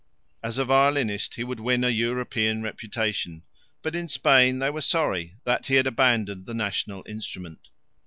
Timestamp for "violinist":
0.65-1.35